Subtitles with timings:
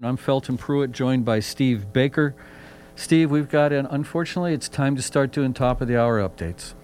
[0.00, 2.36] I'm Felton Pruitt, joined by Steve Baker.
[2.94, 6.74] Steve, we've got an unfortunately, it's time to start doing top of the hour updates.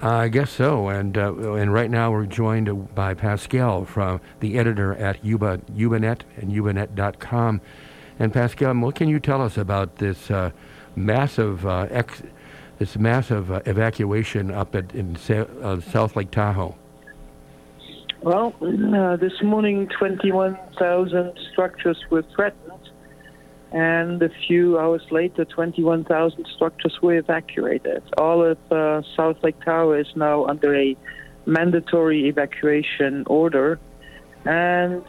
[0.00, 4.56] Uh, I guess so, and uh, and right now we're joined by Pascal from the
[4.56, 7.60] editor at Yuba Yubanet and Yubanet.com.
[8.20, 10.52] And Pascal, what can you tell us about this uh,
[10.94, 12.22] massive uh, ex-
[12.78, 16.76] this massive uh, evacuation up at in Sa- uh, South Lake Tahoe?
[18.22, 22.59] Well, uh, this morning, 21,000 structures were threatened,
[23.72, 28.02] and a few hours later, 21,000 structures were evacuated.
[28.18, 30.96] All of uh, South Lake Tahoe is now under a
[31.46, 33.78] mandatory evacuation order,
[34.44, 35.04] and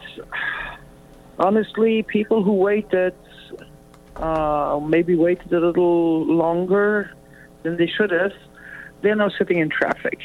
[1.38, 3.14] honestly, people who waited,
[4.16, 7.12] uh, maybe waited a little longer
[7.64, 8.32] than they should have,
[9.02, 10.20] they're now sitting in traffic.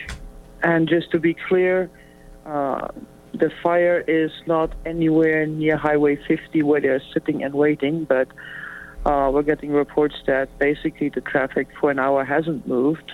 [0.61, 1.89] And just to be clear,
[2.45, 2.87] uh,
[3.39, 8.27] the fire is not anywhere near Highway 50 where they're sitting and waiting, but
[9.05, 13.13] uh, we're getting reports that basically the traffic for an hour hasn't moved.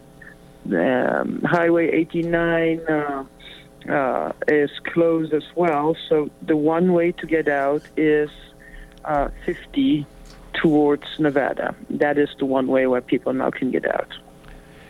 [0.66, 3.26] Um, Highway 89 uh,
[3.90, 8.30] uh, is closed as well, so the one way to get out is
[9.04, 10.06] uh, 50
[10.54, 11.76] towards Nevada.
[11.90, 14.14] That is the one way where people now can get out.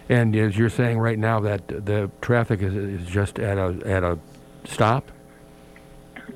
[0.09, 4.03] And as you're saying right now that the traffic is, is just at a at
[4.03, 4.19] a
[4.65, 5.11] stop.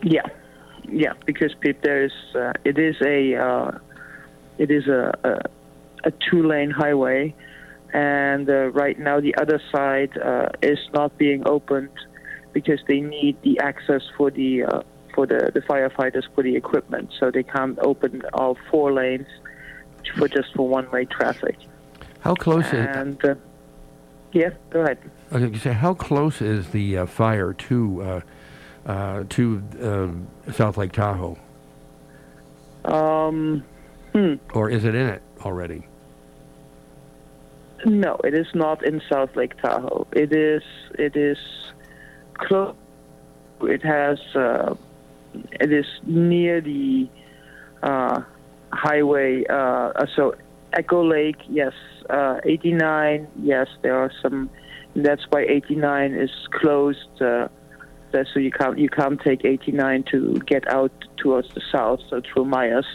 [0.03, 0.25] Yeah,
[0.89, 3.77] yeah, because Pete, there is uh, it is a uh,
[4.57, 7.33] it is a a, a two lane highway,
[7.93, 11.89] and uh, right now the other side uh, is not being opened
[12.53, 14.81] because they need the access for the uh,
[15.13, 19.27] for the, the firefighters for the equipment, so they can't open all four lanes
[20.17, 21.57] for just for one way traffic.
[22.19, 23.29] How close and, is?
[23.29, 23.35] Uh,
[24.31, 24.99] yeah, go ahead.
[25.31, 28.21] Okay, you say how close is the uh, fire to
[28.87, 29.63] uh, uh, to
[30.47, 31.37] uh, South Lake Tahoe?
[32.85, 33.63] Um,
[34.13, 34.35] hmm.
[34.53, 35.85] Or is it in it already?
[37.85, 40.07] No, it is not in South Lake Tahoe.
[40.13, 40.63] It is
[40.97, 41.37] it is
[42.33, 42.75] close.
[43.61, 44.75] It has uh,
[45.33, 47.09] it is near the
[47.83, 48.21] uh,
[48.71, 49.43] highway.
[50.15, 50.35] so
[50.73, 51.73] Echo Lake, yes.
[52.09, 53.67] 89, yes.
[53.81, 54.49] There are some
[54.95, 57.21] that's why 89 is closed.
[58.17, 62.21] Uh, so you can't you can't take 89 to get out towards the south, so
[62.21, 62.85] through Meyers.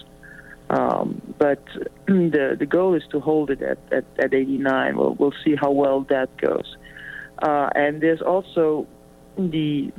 [0.70, 1.64] Um, but
[2.06, 4.96] the the goal is to hold it at, at, at 89.
[4.96, 6.76] We'll we'll see how well that goes.
[7.40, 8.86] Uh, and there's also
[9.36, 9.92] the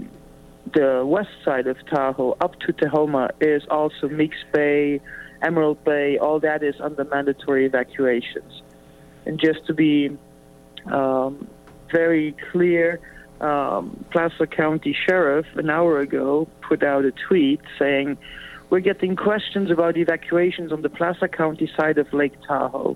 [0.74, 5.00] the west side of Tahoe up to Tahoma is also Meeks Bay,
[5.42, 6.18] Emerald Bay.
[6.18, 8.62] All that is under mandatory evacuations.
[9.26, 10.18] And just to be
[10.92, 11.48] um,
[11.92, 13.00] very clear.
[13.42, 18.18] Um, Placer County Sheriff an hour ago put out a tweet saying,
[18.70, 22.96] We're getting questions about evacuations on the Placer County side of Lake Tahoe.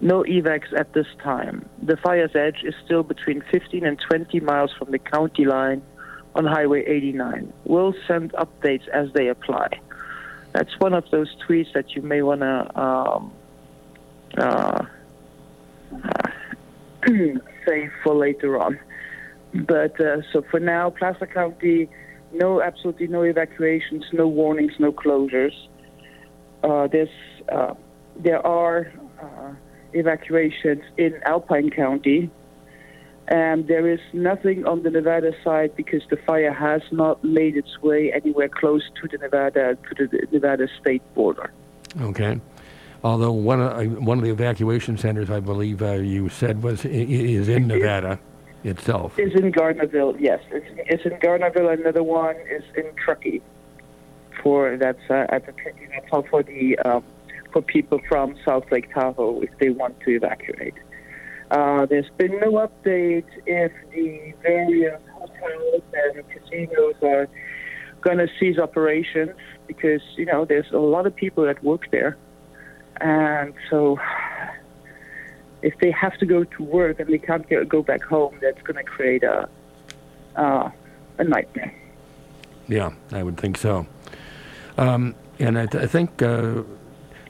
[0.00, 1.68] No evacs at this time.
[1.82, 5.82] The fire's edge is still between 15 and 20 miles from the county line
[6.34, 7.52] on Highway 89.
[7.64, 9.80] We'll send updates as they apply.
[10.52, 13.32] That's one of those tweets that you may want to um,
[14.36, 14.84] uh,
[17.66, 18.78] save for later on.
[19.54, 21.88] But uh, so for now, Placer County,
[22.32, 25.54] no, absolutely no evacuations, no warnings, no closures.
[26.64, 27.08] Uh, there's,
[27.52, 27.74] uh,
[28.16, 29.52] there are uh,
[29.92, 32.30] evacuations in Alpine County,
[33.28, 37.80] and there is nothing on the Nevada side because the fire has not made its
[37.80, 41.52] way anywhere close to the Nevada to the Nevada state border.
[42.00, 42.40] Okay.
[43.04, 46.84] Although one of uh, one of the evacuation centers, I believe uh, you said was
[46.84, 48.18] is in Nevada
[48.64, 49.18] itself.
[49.18, 50.40] Is in Gardnerville, yes.
[50.50, 51.72] It's, it's in Gardnerville.
[51.72, 53.42] Another one is in Truckee.
[54.42, 55.52] For that's uh, at the.
[55.90, 57.04] That's all for the um,
[57.52, 60.74] for people from South Lake Tahoe if they want to evacuate.
[61.50, 67.28] Uh, there's been no update if the various hotels and casinos are
[68.00, 69.36] going to cease operations
[69.66, 72.18] because you know there's a lot of people that work there
[73.00, 73.98] and so,
[75.64, 78.60] if they have to go to work and they can't get, go back home, that's
[78.62, 79.48] going to create a
[80.36, 80.70] uh,
[81.18, 81.72] a nightmare.
[82.68, 83.86] Yeah, I would think so.
[84.76, 86.62] Um, and I, th- I think uh,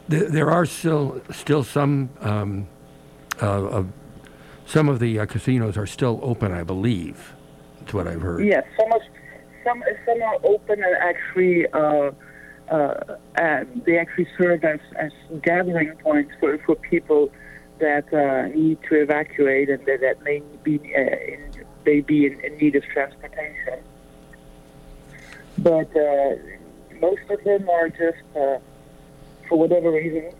[0.08, 2.66] th- there are still still some um,
[3.40, 3.84] uh,
[4.66, 6.52] some of the uh, casinos are still open.
[6.52, 7.34] I believe
[7.78, 8.44] that's what I've heard.
[8.44, 9.02] Yes, some of,
[9.64, 12.10] some some are open and actually uh,
[12.70, 17.30] uh, they actually serve as, as gathering points for, for people
[17.78, 22.40] that uh, need to evacuate and that, that may be uh, in, may be in,
[22.40, 23.78] in, need of transportation.
[25.58, 26.36] But uh,
[27.00, 28.58] most of them are just uh,
[29.48, 30.32] for whatever reason,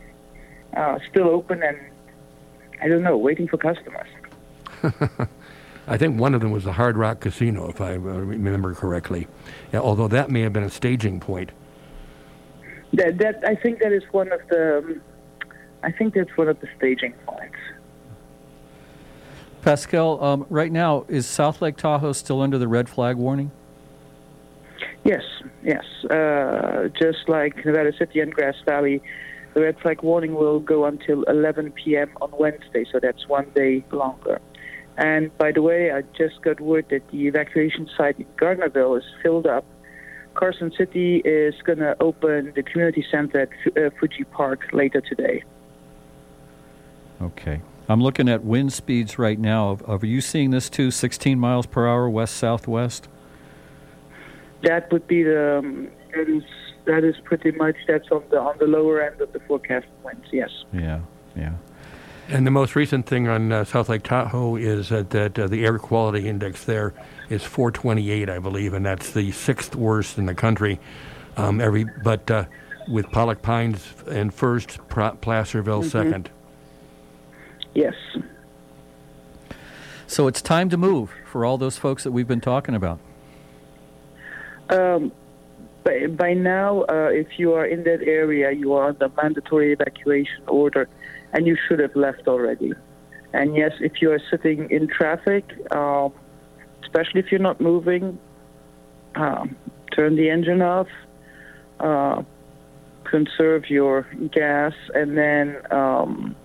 [0.77, 1.79] uh, still open and
[2.81, 4.09] I don't know, waiting for customers.
[5.87, 9.27] I think one of them was the Hard Rock Casino, if I remember correctly.
[9.73, 11.53] Yeah, although that may have been a staging point.
[12.95, 14.79] That, that I think that is one of the.
[14.79, 15.01] Um,
[15.85, 17.57] I think that's one of the staging points.
[19.63, 23.51] Pascal, um, right now is South Lake Tahoe still under the red flag warning?
[25.05, 25.23] Yes,
[25.63, 25.85] yes.
[26.11, 29.03] Uh, just like Nevada City and Grass Valley,
[29.53, 32.11] the red flag warning will go until 11 p.m.
[32.21, 34.41] on Wednesday, so that's one day longer.
[34.97, 39.05] And by the way, I just got word that the evacuation site in Gardnerville is
[39.23, 39.65] filled up.
[40.35, 45.43] Carson City is going to open the community center at uh, Fuji Park later today.
[47.22, 47.61] Okay.
[47.88, 49.78] I'm looking at wind speeds right now.
[49.87, 50.90] Are you seeing this too?
[50.90, 53.08] 16 miles per hour, west southwest.
[54.62, 55.58] That would be the.
[55.58, 56.43] Um, that is
[56.87, 60.26] that is pretty much that's on the on the lower end of the forecast winds.
[60.32, 60.50] Yes.
[60.72, 61.00] Yeah.
[61.37, 61.55] Yeah.
[62.28, 65.64] And the most recent thing on uh, South Lake Tahoe is that, that uh, the
[65.64, 66.94] air quality index there
[67.28, 70.81] is 428, I believe, and that's the sixth worst in the country.
[71.37, 72.46] Um, every but uh,
[72.88, 75.88] with Pollock Pines and first, Placerville mm-hmm.
[75.88, 76.31] second.
[77.75, 77.94] Yes.
[80.06, 83.00] So it's time to move for all those folks that we've been talking about.
[84.71, 85.12] Um,
[85.82, 89.73] by, by now, uh, if you are in that area, you are on the mandatory
[89.73, 90.88] evacuation order,
[91.32, 92.73] and you should have left already.
[93.32, 96.12] And yes, if you are sitting in traffic, um,
[96.82, 98.19] especially if you're not moving,
[99.17, 99.56] um,
[99.93, 100.88] turn the engine off,
[101.81, 102.23] uh,
[103.05, 106.37] conserve your gas, and then um,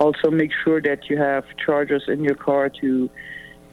[0.00, 3.10] also, make sure that you have chargers in your car to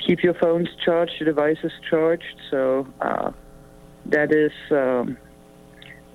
[0.05, 2.35] keep your phones charged, your devices charged.
[2.49, 3.31] So uh,
[4.07, 5.17] that is, um,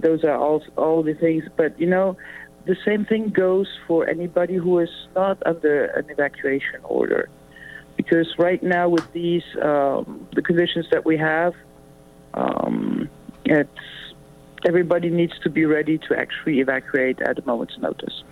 [0.00, 1.44] those are all all the things.
[1.56, 2.16] But you know,
[2.66, 7.28] the same thing goes for anybody who is not under an evacuation order,
[7.96, 11.54] because right now with these um, the conditions that we have,
[12.34, 13.08] um,
[13.44, 13.70] it's
[14.66, 18.24] everybody needs to be ready to actually evacuate at a moment's notice.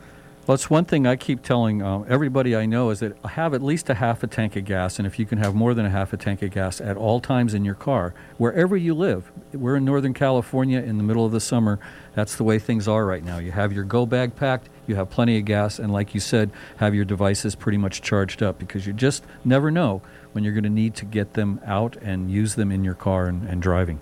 [0.48, 3.60] Well, it's one thing I keep telling uh, everybody I know is that have at
[3.60, 5.90] least a half a tank of gas, and if you can have more than a
[5.90, 9.30] half a tank of gas at all times in your car, wherever you live.
[9.52, 11.78] We're in Northern California in the middle of the summer.
[12.14, 13.36] That's the way things are right now.
[13.36, 16.50] You have your go bag packed, you have plenty of gas, and like you said,
[16.78, 20.00] have your devices pretty much charged up because you just never know
[20.32, 23.26] when you're going to need to get them out and use them in your car
[23.26, 24.00] and, and driving.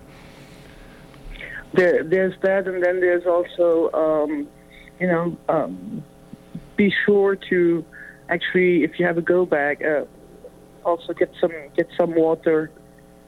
[1.73, 4.47] There, there's that, and then there's also, um,
[4.97, 6.05] you know, um,
[6.77, 7.83] be sure to
[8.29, 10.05] actually, if you have a go bag, uh,
[10.85, 12.71] also get some get some water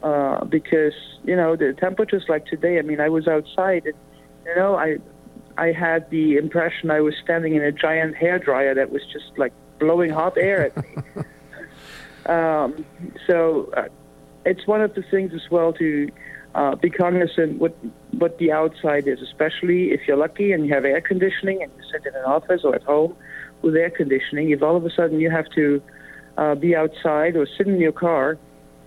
[0.03, 0.93] uh, because
[1.23, 2.79] you know the temperatures like today.
[2.79, 3.95] I mean, I was outside, and
[4.45, 4.97] you know, I
[5.57, 9.37] I had the impression I was standing in a giant hair dryer that was just
[9.37, 11.23] like blowing hot air at me.
[12.25, 12.85] um,
[13.27, 13.89] so uh,
[14.45, 16.09] it's one of the things as well to
[16.55, 17.75] uh, be cognizant what
[18.11, 21.83] what the outside is, especially if you're lucky and you have air conditioning and you
[21.91, 23.15] sit in an office or at home
[23.61, 24.51] with air conditioning.
[24.51, 25.81] If all of a sudden you have to
[26.37, 28.37] uh, be outside or sit in your car,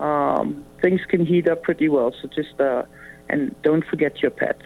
[0.00, 2.12] um, things can heat up pretty well.
[2.20, 2.84] So just uh,
[3.28, 4.64] and don't forget your pets.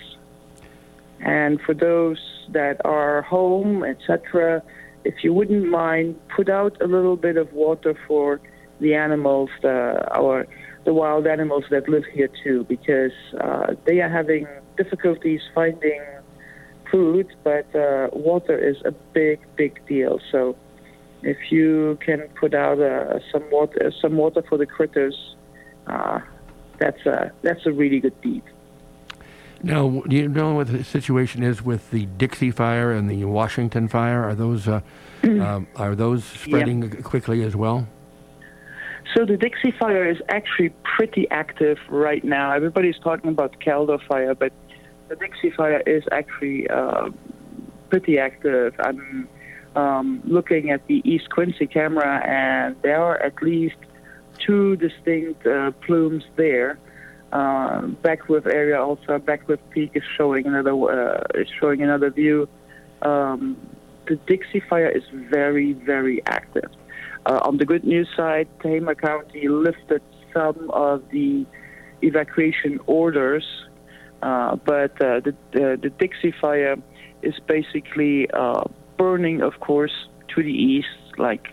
[1.20, 2.18] And for those
[2.50, 4.62] that are home, etc.,
[5.04, 8.40] if you wouldn't mind, put out a little bit of water for
[8.80, 10.46] the animals, the, our
[10.84, 14.46] the wild animals that live here too, because uh, they are having
[14.76, 16.00] difficulties finding
[16.90, 20.20] food, but uh, water is a big, big deal.
[20.30, 20.56] So
[21.22, 25.36] if you can put out uh, some water, some water for the critters,
[25.86, 26.20] uh,
[26.78, 28.42] that's a that's a really good deed.
[29.62, 33.88] Now, do you know what the situation is with the Dixie Fire and the Washington
[33.88, 34.22] Fire?
[34.28, 34.80] Are those uh,
[35.24, 37.02] um, are those spreading yep.
[37.02, 37.86] quickly as well?
[39.14, 42.52] So the Dixie Fire is actually pretty active right now.
[42.52, 44.52] Everybody's talking about the Caldor Fire, but
[45.08, 47.10] the Dixie Fire is actually uh,
[47.90, 48.74] pretty active.
[48.80, 49.28] I'm
[49.74, 53.76] um, looking at the East Quincy camera, and there are at least
[54.38, 56.78] two distinct uh, plumes there.
[57.32, 62.48] Uh, Beckwourth area also, Beckwourth Peak is showing another uh, is showing another view.
[63.02, 63.56] Um,
[64.06, 66.70] the Dixie Fire is very, very active.
[67.26, 70.00] Uh, on the good news side, Tehama County lifted
[70.32, 71.44] some of the
[72.02, 73.44] evacuation orders
[74.20, 76.76] but uh, the, the, the Dixie Fire
[77.22, 78.64] is basically uh,
[78.96, 81.52] burning, of course, to the east, like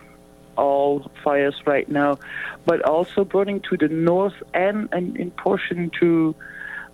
[0.56, 2.18] all fires right now,
[2.64, 6.34] but also burning to the north and, and in portion to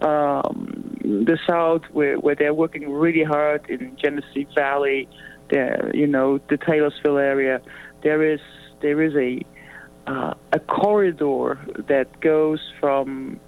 [0.00, 5.07] um, the south, where where they're working really hard in Genesee Valley,
[5.50, 7.61] there, you know, the Taylorsville area,
[8.03, 8.41] there is
[8.81, 9.45] there is a
[10.07, 11.59] uh, a corridor
[11.89, 13.39] that goes from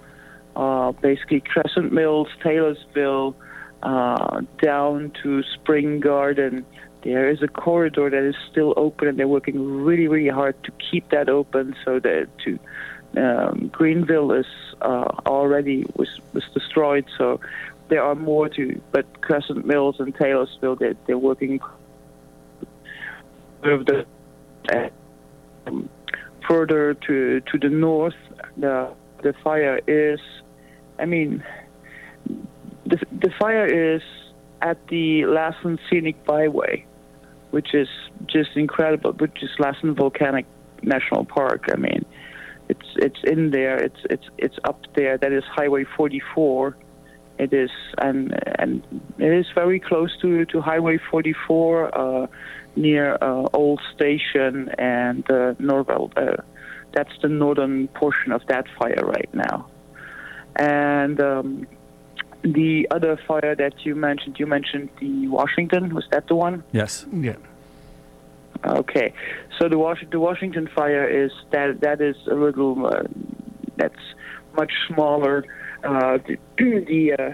[0.55, 3.35] uh, basically Crescent Mills, Taylorsville,
[3.81, 6.65] uh, down to Spring Garden.
[7.03, 10.71] There is a corridor that is still open, and they're working really, really hard to
[10.89, 12.59] keep that open so that to
[13.17, 14.45] um, Greenville is
[14.81, 17.05] uh, already was was destroyed.
[17.17, 17.39] So
[17.89, 21.59] there are more to, but Crescent Mills and Taylorsville, they're, they're working
[25.67, 25.89] um,
[26.47, 28.15] further to to the north.
[28.57, 28.93] The
[29.23, 30.19] the fire is,
[30.99, 31.43] I mean,
[32.85, 34.01] the the fire is
[34.61, 36.85] at the Lassen Scenic Byway,
[37.51, 37.87] which is
[38.27, 39.13] just incredible.
[39.13, 40.45] Which is Lassen Volcanic
[40.81, 41.65] National Park.
[41.73, 42.05] I mean,
[42.69, 43.77] it's it's in there.
[43.77, 45.17] It's it's it's up there.
[45.17, 46.77] That is Highway 44.
[47.39, 48.83] It is and and
[49.17, 52.27] it is very close to to Highway 44 uh,
[52.75, 55.53] near uh, Old Station and uh.
[55.59, 56.37] Uh,
[56.93, 59.67] that's the northern portion of that fire right now.
[60.55, 61.67] And um,
[62.43, 65.93] the other fire that you mentioned, you mentioned the Washington.
[65.93, 66.63] Was that the one?
[66.71, 67.05] Yes.
[67.11, 67.35] Yeah.
[68.65, 69.13] Okay,
[69.59, 73.03] so the, Was- the Washington fire is that that is a little uh,
[73.75, 73.99] that's
[74.55, 75.43] much smaller.
[75.83, 77.33] Uh, the the, uh,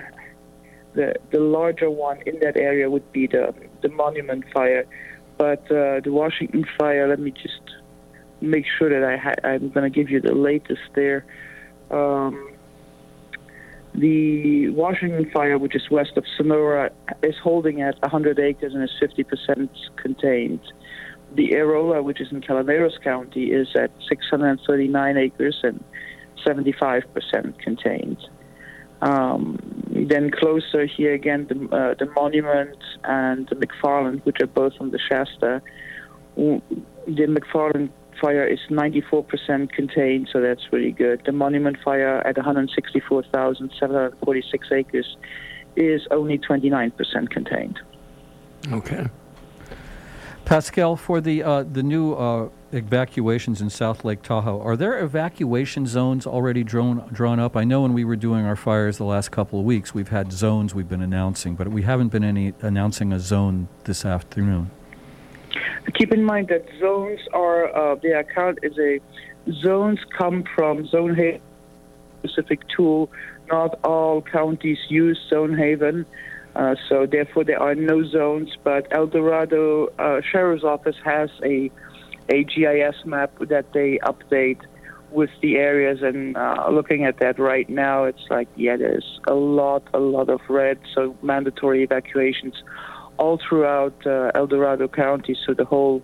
[0.94, 4.86] the the larger one in that area would be the the Monument fire,
[5.38, 7.08] but uh, the Washington fire.
[7.08, 7.62] Let me just
[8.42, 11.26] make sure that I ha- I'm going to give you the latest there.
[11.92, 12.54] Um,
[13.96, 16.92] the Washington fire, which is west of Sonora,
[17.24, 20.62] is holding at 100 acres and is 50% contained.
[21.36, 25.84] The Airola, which is in Calaveras County, is at 639 acres and
[26.46, 28.18] 75% contained.
[29.02, 34.74] Um, then closer here again, the, uh, the Monument and the McFarland, which are both
[34.80, 35.62] on the Shasta.
[36.36, 36.62] The
[37.08, 41.24] McFarland fire is 94% contained, so that's really good.
[41.26, 45.18] The Monument fire at 164,746 acres
[45.76, 47.80] is only 29% contained.
[48.72, 49.08] Okay.
[50.46, 55.86] Pascal, for the uh, the new uh, evacuations in South Lake Tahoe, are there evacuation
[55.86, 57.56] zones already drawn drawn up?
[57.56, 60.32] I know when we were doing our fires the last couple of weeks, we've had
[60.32, 64.72] zones we've been announcing, but we haven't been any announcing a zone this afternoon.
[65.94, 69.00] Keep in mind that zones are uh, the account is a
[69.64, 71.42] zones come from Zonehaven
[72.20, 73.10] specific tool.
[73.48, 76.06] Not all counties use Zonehaven.
[76.56, 78.56] Uh, so therefore, there are no zones.
[78.64, 81.72] But El Dorado uh, Sheriff's Office has a
[82.30, 84.60] a GIS map that they update
[85.12, 86.04] with the areas.
[86.04, 90.30] And uh, looking at that right now, it's like yeah, there's a lot, a lot
[90.30, 90.80] of red.
[90.94, 92.56] So mandatory evacuations
[93.20, 95.36] all throughout uh, El Dorado County.
[95.46, 96.02] So the whole,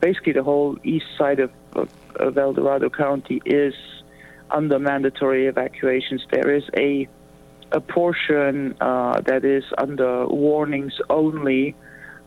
[0.00, 3.74] basically the whole east side of, of, of El Dorado County is
[4.50, 6.22] under mandatory evacuations.
[6.30, 7.08] There is a
[7.72, 11.74] a portion uh, that is under warnings only,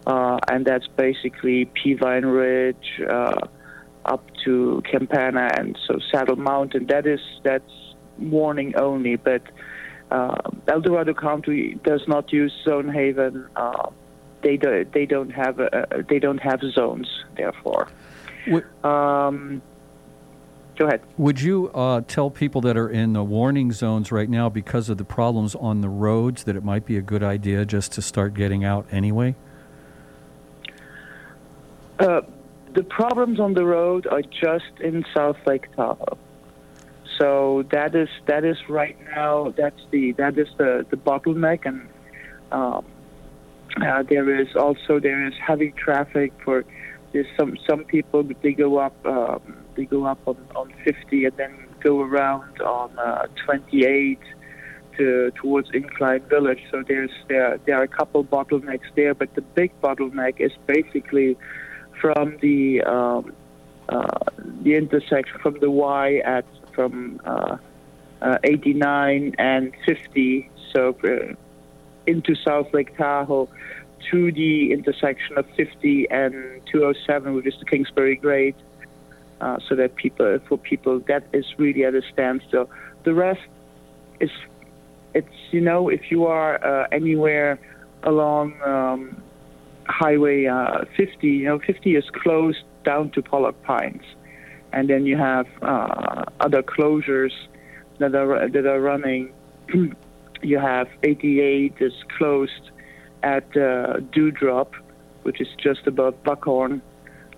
[0.06, 3.48] uh, and that's basically Peavine Ridge uh,
[4.04, 6.88] up to Campana and so Saddle Mountain.
[6.88, 7.72] That is that's
[8.18, 9.44] warning only, but
[10.12, 10.36] uh,
[10.68, 13.48] El Dorado County does not use Zonehaven.
[13.56, 13.90] Uh,
[14.42, 17.08] they do, they don't have a, they don't have zones.
[17.36, 17.88] Therefore,
[18.84, 19.62] um,
[20.78, 21.02] go ahead.
[21.18, 24.98] Would you uh, tell people that are in the warning zones right now because of
[24.98, 28.34] the problems on the roads that it might be a good idea just to start
[28.34, 29.36] getting out anyway?
[32.00, 32.22] Uh,
[32.74, 36.18] the problems on the road are just in South Lake Tahoe.
[37.18, 41.90] So that is that is right now that's the that is the, the bottleneck and
[42.54, 42.86] um,
[43.78, 46.66] uh, there is also there is heavy traffic for
[47.14, 49.42] there's some some people they go up um,
[49.76, 54.20] they go up on, on 50 and then go around on uh, 28
[54.98, 56.62] to towards Incline Village.
[56.72, 61.38] So there's there there are a couple bottlenecks there, but the big bottleneck is basically
[62.02, 63.34] from the um,
[63.88, 64.08] uh,
[64.62, 67.58] the intersection from the Y at from uh,
[68.22, 70.50] uh, 89 and 50.
[70.74, 71.34] So uh,
[72.10, 73.48] into South Lake Tahoe
[74.12, 76.34] to the intersection of 50 and
[76.72, 78.56] 207, which is the Kingsbury Grade,
[79.42, 82.70] uh, so that people, for people, that is really at a standstill.
[83.04, 83.48] The rest
[84.20, 84.32] is,
[85.14, 87.60] it's, you know, if you are uh, anywhere
[88.04, 89.22] along um,
[89.88, 94.04] Highway uh, 50, you know, 50 is closed down to Pollock Pines.
[94.72, 97.34] And then you have uh, other closures
[97.98, 99.34] that are, that are running
[100.42, 102.72] you have 88 is closed
[103.24, 104.74] at uh, Dewdrop,
[105.24, 106.82] which is just above Buckhorn.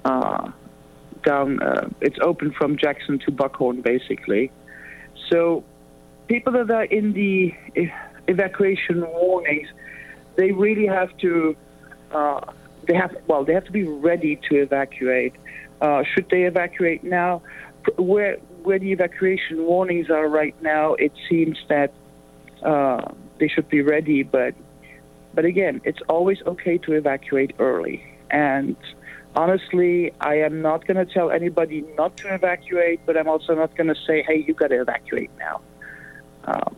[0.06, 0.52] Uh,
[1.24, 4.52] down, uh, it's open from Jackson to Buckhorn, basically.
[5.30, 5.64] So,
[6.28, 7.54] people that are in the
[8.28, 9.68] evacuation warnings,
[10.36, 11.56] they really have to.
[12.12, 12.42] Uh,
[12.88, 15.34] they have well, they have to be ready to evacuate.
[15.82, 17.42] Uh, should they evacuate now?
[17.98, 21.94] Where where the evacuation warnings are right now, it seems that
[22.64, 24.24] uh, they should be ready.
[24.24, 24.56] But
[25.34, 28.04] but again, it's always okay to evacuate early.
[28.30, 28.76] And
[29.36, 33.76] honestly, I am not going to tell anybody not to evacuate, but I'm also not
[33.76, 35.62] going to say, hey, you got to evacuate now.
[36.46, 36.76] Um,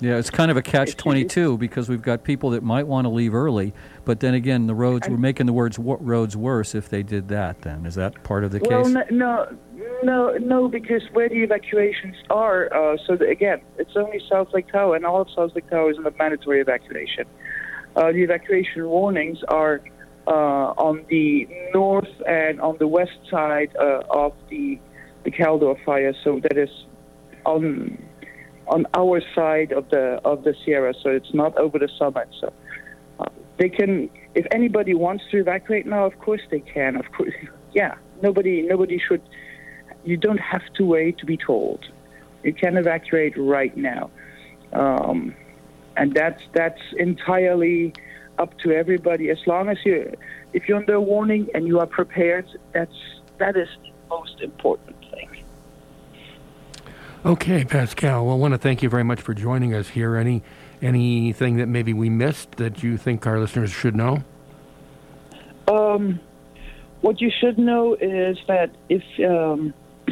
[0.00, 3.06] yeah, it's kind of a catch twenty two because we've got people that might want
[3.06, 3.72] to leave early,
[4.04, 7.62] but then again, the roads we're making the words roads worse if they did that.
[7.62, 8.94] Then is that part of the well, case?
[8.94, 9.56] Well, no,
[10.02, 14.68] no, no, because where the evacuations are, uh, so the, again, it's only South Lake
[14.68, 17.24] Tahoe, and all of South Lake Tahoe is a mandatory evacuation.
[17.94, 19.80] Uh, the evacuation warnings are
[20.26, 24.78] uh, on the north and on the west side uh, of the
[25.24, 26.70] the Caldor fire, so that is
[27.44, 27.98] on
[28.68, 32.28] on our side of the of the Sierra, so it's not over the summit.
[32.40, 32.52] So
[33.20, 33.26] uh,
[33.58, 36.96] they can, if anybody wants to evacuate now, of course they can.
[36.96, 37.34] Of course,
[37.72, 37.94] yeah.
[38.22, 39.22] Nobody nobody should.
[40.04, 41.84] You don't have to wait to be told.
[42.42, 44.10] You can evacuate right now,
[44.72, 45.34] um,
[45.96, 47.92] and that's that's entirely
[48.38, 49.30] up to everybody.
[49.30, 50.12] As long as you,
[50.52, 52.96] if you're under warning and you are prepared, that's
[53.38, 53.68] that is
[54.08, 54.95] most important.
[57.26, 58.24] Okay, Pascal.
[58.24, 60.14] Well, I want to thank you very much for joining us here.
[60.14, 60.44] Any
[60.80, 64.22] anything that maybe we missed that you think our listeners should know?
[65.66, 66.20] Um,
[67.00, 69.74] what you should know is that if um,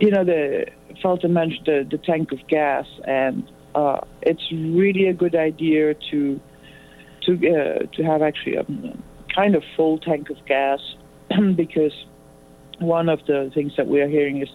[0.00, 0.66] you know the
[1.00, 6.38] Fulton mentioned the, the tank of gas, and uh, it's really a good idea to
[7.22, 8.66] to uh, to have actually a
[9.34, 10.80] kind of full tank of gas
[11.56, 11.94] because
[12.78, 14.48] one of the things that we are hearing is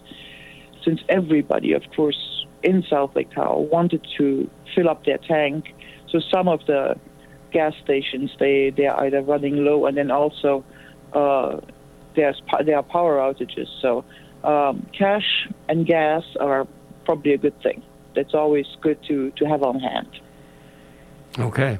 [0.84, 5.74] since everybody, of course, in South Lake Tahoe wanted to fill up their tank,
[6.08, 6.98] so some of the
[7.52, 10.64] gas stations they they are either running low and then also
[11.12, 11.60] uh,
[12.14, 13.68] there's there are power outages.
[13.80, 14.04] So
[14.44, 16.66] um, cash and gas are
[17.04, 17.82] probably a good thing.
[18.14, 20.08] That's always good to to have on hand.
[21.38, 21.78] Okay.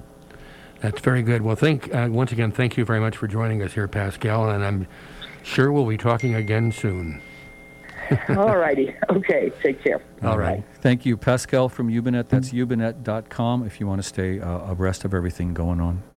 [0.80, 1.42] That's very good.
[1.42, 4.64] Well, thank uh, once again, thank you very much for joining us here, Pascal, and
[4.64, 4.86] I'm
[5.42, 7.20] Sure, we'll be talking again soon.
[8.30, 8.94] All righty.
[9.08, 9.52] Okay.
[9.62, 10.00] Take care.
[10.22, 10.64] All right.
[10.80, 12.28] Thank you, Pascal from Yubanet.
[12.28, 16.02] That's yubanet.com if you want to stay uh, abreast of everything going on.